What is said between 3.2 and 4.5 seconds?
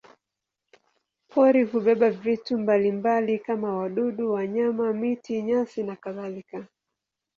kama wadudu,